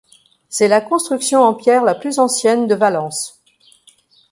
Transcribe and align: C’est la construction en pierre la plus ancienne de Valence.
C’est 0.49 0.67
la 0.67 0.81
construction 0.81 1.43
en 1.43 1.53
pierre 1.53 1.83
la 1.83 1.93
plus 1.93 2.17
ancienne 2.17 2.65
de 2.65 2.73
Valence. 2.73 3.39